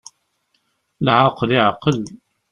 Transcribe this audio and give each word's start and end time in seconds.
Lɛaqel 1.05 1.49
iɛqel. 1.57 1.99